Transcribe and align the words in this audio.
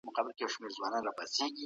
ترخې 0.15 0.45
خبرې 0.53 0.71
زړونه 0.75 0.97
ماتوي. 1.15 1.59